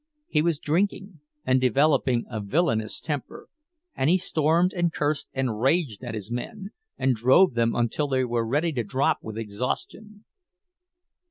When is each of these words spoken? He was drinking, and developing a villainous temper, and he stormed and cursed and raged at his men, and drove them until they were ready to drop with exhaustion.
He 0.27 0.41
was 0.41 0.57
drinking, 0.57 1.19
and 1.45 1.61
developing 1.61 2.25
a 2.27 2.41
villainous 2.41 2.99
temper, 2.99 3.49
and 3.93 4.09
he 4.09 4.17
stormed 4.17 4.73
and 4.73 4.91
cursed 4.91 5.27
and 5.31 5.59
raged 5.61 6.03
at 6.03 6.15
his 6.15 6.31
men, 6.31 6.71
and 6.97 7.13
drove 7.13 7.53
them 7.53 7.75
until 7.75 8.07
they 8.07 8.25
were 8.25 8.43
ready 8.43 8.71
to 8.71 8.83
drop 8.83 9.19
with 9.21 9.37
exhaustion. 9.37 10.25